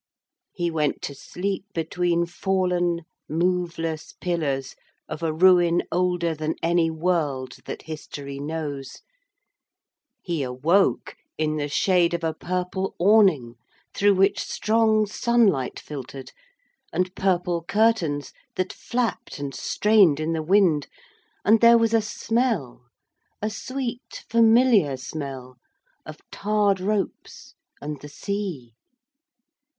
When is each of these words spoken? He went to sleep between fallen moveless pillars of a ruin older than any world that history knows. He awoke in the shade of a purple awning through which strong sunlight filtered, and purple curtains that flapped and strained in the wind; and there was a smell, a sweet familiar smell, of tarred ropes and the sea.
He 0.51 0.71
went 0.71 1.03
to 1.03 1.13
sleep 1.13 1.65
between 1.75 2.25
fallen 2.25 3.01
moveless 3.29 4.13
pillars 4.13 4.73
of 5.07 5.21
a 5.21 5.31
ruin 5.31 5.83
older 5.91 6.33
than 6.33 6.55
any 6.63 6.89
world 6.89 7.57
that 7.65 7.83
history 7.83 8.39
knows. 8.39 9.03
He 10.19 10.41
awoke 10.41 11.17
in 11.37 11.57
the 11.57 11.67
shade 11.69 12.15
of 12.15 12.23
a 12.23 12.33
purple 12.33 12.95
awning 12.97 13.57
through 13.93 14.15
which 14.15 14.39
strong 14.39 15.05
sunlight 15.05 15.79
filtered, 15.79 16.31
and 16.91 17.13
purple 17.15 17.61
curtains 17.63 18.33
that 18.55 18.73
flapped 18.73 19.37
and 19.37 19.53
strained 19.53 20.19
in 20.19 20.33
the 20.33 20.41
wind; 20.41 20.87
and 21.45 21.61
there 21.61 21.77
was 21.77 21.93
a 21.93 22.01
smell, 22.01 22.85
a 23.39 23.51
sweet 23.51 24.23
familiar 24.27 24.97
smell, 24.97 25.57
of 26.07 26.17
tarred 26.31 26.79
ropes 26.79 27.53
and 27.79 28.01
the 28.01 28.09
sea. 28.09 28.73